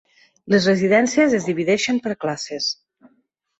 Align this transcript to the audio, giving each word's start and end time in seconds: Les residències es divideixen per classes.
Les 0.53 0.63
residències 0.69 1.35
es 1.41 1.45
divideixen 1.51 2.01
per 2.09 2.17
classes. 2.27 2.73